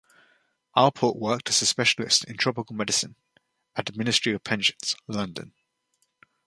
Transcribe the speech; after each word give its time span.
Alport 0.75 1.15
worked 1.15 1.47
as 1.49 1.61
a 1.61 1.67
specialist 1.67 2.23
in 2.25 2.35
tropical 2.35 2.75
medicine 2.75 3.15
at 3.75 3.85
the 3.85 3.93
Ministry 3.93 4.33
of 4.33 4.43
Pensions, 4.43 4.95
London. 5.07 5.53